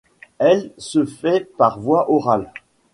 L' 0.39 0.73
se 0.79 1.05
fait 1.05 1.47
par 1.59 1.79
voie 1.79 2.09
orale. 2.09 2.51